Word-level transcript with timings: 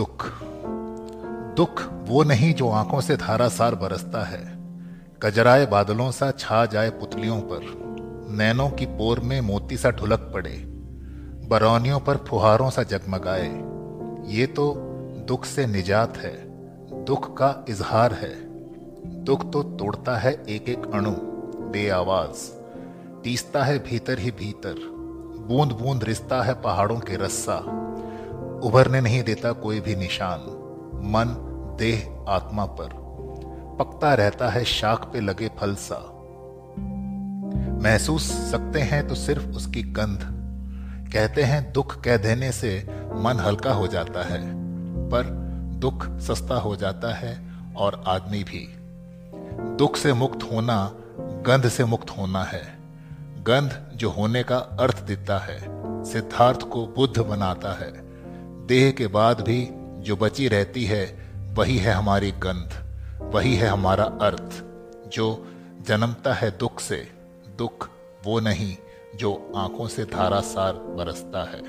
दुख। 0.00 0.26
दुख 1.56 1.82
वो 1.92 2.22
नहीं 2.22 2.54
जो 2.54 2.70
आँखों 2.70 3.00
से 3.00 3.16
धारासार 3.16 3.74
बरसता 3.74 4.24
है। 4.24 4.58
कजराए 5.22 5.66
बादलों 5.66 6.10
सा 6.10 6.30
छा 6.30 6.66
जाए 6.66 6.90
पुतलियों 6.90 7.40
पर। 7.40 7.60
नैनों 8.30 8.70
की 8.70 8.86
पोर 8.86 9.20
में 9.20 9.40
मोती 9.40 9.76
सा 9.76 9.90
ढुलक 9.90 10.18
पड़े। 10.18 10.64
बरौनियों 11.48 12.00
पर 12.00 12.16
फुहारों 12.16 12.70
सा 12.70 12.82
जगमगाए। 12.82 13.48
ये 14.32 14.46
तो 14.46 14.74
दुख 15.28 15.44
से 15.44 15.66
निजात 15.66 16.16
है। 16.16 16.32
दुख 17.04 17.38
का 17.38 17.64
इजहार 17.68 18.12
है। 18.12 18.34
दुख 19.24 19.52
तो 19.52 19.62
तोड़ता 19.62 20.16
है 20.16 20.42
एक 20.48 20.68
एक 20.68 20.90
अणु 20.94 21.12
बे 21.70 21.88
आवाज़ 21.88 22.52
टीसता 23.24 23.62
है 23.62 23.78
भीतर 23.78 24.18
ही 24.18 24.30
भीतर। 24.30 24.74
बूंद 25.48 25.72
बूंद 25.72 26.04
रिश्ता 26.04 26.42
है 26.42 26.54
पहाड़ों 26.54 26.98
के 26.98 27.16
रस्सा। 27.16 27.86
उभरने 28.62 29.00
नहीं 29.00 29.22
देता 29.22 29.52
कोई 29.52 29.80
भी 29.80 29.96
निशान। 29.96 30.40
मन, 30.94 31.46
देह, 31.78 32.24
आत्मा 32.28 32.64
पर। 32.64 33.00
पकता 33.78 34.14
रहता 34.14 34.48
है 34.48 34.64
शाख 34.64 35.04
पे 35.04 35.20
लगे 35.20 35.50
फल 35.58 35.74
सा 35.74 36.16
महसूस 37.82 38.32
सकते 38.50 38.80
हैं 38.80 39.08
तो 39.08 39.14
सिर्फ़ 39.14 39.46
उसकी 39.46 39.82
गंध। 39.82 40.40
कहते 41.12 41.42
हैं 41.42 41.72
दुख 41.72 42.00
कह 42.00 42.16
देने 42.16 42.52
से 42.52 42.86
मन 43.14 43.40
हल्का 43.40 43.72
हो 43.72 43.86
जाता 43.86 44.24
है, 44.24 44.52
पर 45.08 45.22
दुख 45.74 46.18
सस्ता 46.18 46.54
हो 46.54 46.76
जाता 46.76 47.14
है 47.14 47.50
और 47.76 48.04
आदमी 48.06 48.44
भी। 48.44 48.74
दुख 49.76 49.96
से 49.96 50.12
मुक्त 50.12 50.52
होना, 50.52 50.92
गंध 51.20 51.68
से 51.68 51.84
मुक्त 51.84 52.10
होना 52.10 52.44
है। 52.44 52.78
गंध 53.42 53.92
जो 53.94 54.10
होने 54.10 54.42
का 54.42 54.56
अर्थ 54.56 55.02
देता 55.02 55.38
है, 55.38 55.60
सिद्धार्थ 56.04 56.60
को 56.60 56.86
बुद्ध 56.86 57.20
बनाता 57.20 57.72
है। 57.72 58.09
देह 58.70 58.90
के 58.90 59.06
बाद 59.06 59.40
भी 59.40 59.68
जो 59.72 60.16
बची 60.16 60.48
रहती 60.48 60.84
है, 60.84 61.32
वही 61.54 61.76
है 61.76 61.92
हमारी 61.92 62.30
गंध, 62.30 62.84
वही 63.22 63.54
है 63.54 63.68
हमारा 63.68 64.04
अर्थ। 64.04 64.64
जो 65.08 65.46
जन्मता 65.86 66.34
है 66.34 66.58
दुख 66.58 66.80
से, 66.80 67.08
दुख 67.58 67.88
वो 68.24 68.40
नहीं 68.40 68.76
जो 69.16 69.52
आँखों 69.56 69.88
से 69.88 70.04
धारासार 70.04 70.72
बरसता 70.72 71.50
है। 71.50 71.62